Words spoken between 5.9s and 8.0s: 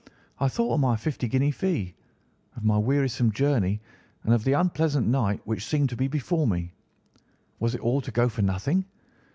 be before me. Was it